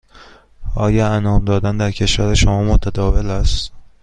آیا 0.75 1.07
انعام 1.07 1.45
دادن 1.45 1.77
در 1.77 1.91
کشور 1.91 2.35
شما 2.35 2.63
متداول 2.63 3.29
است؟ 3.29 3.71